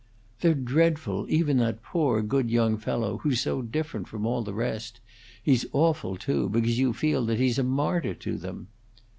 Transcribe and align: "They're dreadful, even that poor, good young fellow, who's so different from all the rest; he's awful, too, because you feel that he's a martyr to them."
"They're 0.39 0.55
dreadful, 0.55 1.27
even 1.29 1.57
that 1.57 1.83
poor, 1.83 2.23
good 2.23 2.49
young 2.49 2.75
fellow, 2.77 3.19
who's 3.19 3.41
so 3.41 3.61
different 3.61 4.07
from 4.07 4.25
all 4.25 4.41
the 4.41 4.51
rest; 4.51 4.99
he's 5.43 5.67
awful, 5.73 6.17
too, 6.17 6.49
because 6.49 6.79
you 6.79 6.91
feel 6.91 7.23
that 7.27 7.37
he's 7.39 7.59
a 7.59 7.63
martyr 7.63 8.15
to 8.15 8.35
them." 8.35 8.69